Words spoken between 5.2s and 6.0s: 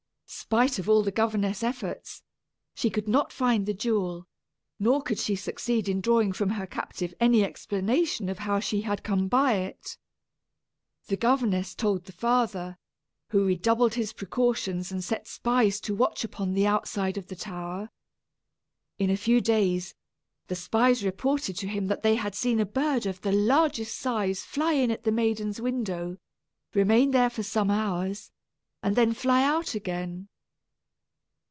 succeed in